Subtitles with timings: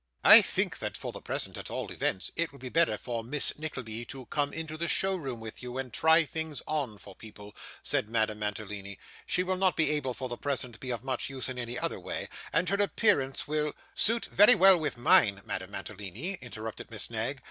[0.23, 3.55] 'I think that, for the present at all events, it will be better for Miss
[3.59, 7.55] Nickleby to come into the show room with you, and try things on for people,'
[7.83, 8.97] said Madame Mantalini.
[9.27, 11.77] 'She will not be able for the present to be of much use in any
[11.77, 17.11] other way; and her appearance will' 'Suit very well with mine, Madame Mantalini,' interrupted Miss
[17.11, 17.39] Knag.